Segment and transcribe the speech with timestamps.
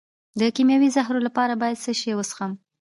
[0.39, 2.51] د کیمیاوي زهرو لپاره باید څه شی وڅښم؟